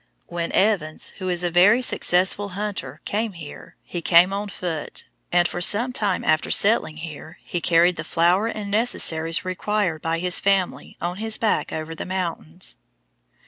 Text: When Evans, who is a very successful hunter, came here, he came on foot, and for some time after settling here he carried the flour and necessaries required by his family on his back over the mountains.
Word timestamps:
When 0.25 0.51
Evans, 0.53 1.09
who 1.19 1.29
is 1.29 1.43
a 1.43 1.51
very 1.51 1.79
successful 1.79 2.49
hunter, 2.57 3.01
came 3.05 3.33
here, 3.33 3.75
he 3.83 4.01
came 4.01 4.33
on 4.33 4.49
foot, 4.49 5.05
and 5.31 5.47
for 5.47 5.61
some 5.61 5.93
time 5.93 6.23
after 6.25 6.49
settling 6.49 6.97
here 6.97 7.37
he 7.43 7.61
carried 7.61 7.97
the 7.97 8.03
flour 8.03 8.47
and 8.47 8.71
necessaries 8.71 9.45
required 9.45 10.01
by 10.01 10.17
his 10.17 10.39
family 10.39 10.97
on 10.99 11.17
his 11.17 11.37
back 11.37 11.71
over 11.71 11.93
the 11.93 12.07
mountains. 12.07 12.77